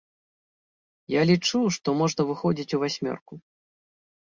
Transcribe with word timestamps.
Я 1.19 1.25
лічу, 1.31 1.59
што 1.77 1.95
можна 2.01 2.21
выходзіць 2.33 2.69
у 2.79 2.83
васьмёрку. 2.87 3.33